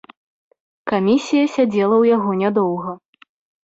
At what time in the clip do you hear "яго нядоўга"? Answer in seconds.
2.17-3.01